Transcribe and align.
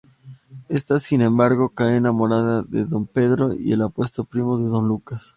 Ésta 0.67 0.99
sin 0.99 1.21
embargo, 1.21 1.69
cae 1.75 1.97
enamorada 1.97 2.63
de 2.63 2.85
Don 2.87 3.05
Pedro, 3.05 3.51
el 3.51 3.83
apuesto 3.83 4.23
primo 4.23 4.57
de 4.57 4.65
Don 4.67 4.87
Lucas. 4.87 5.29